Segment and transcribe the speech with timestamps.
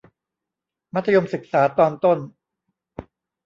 [0.93, 2.17] มัธยมศึกษาตอนต้น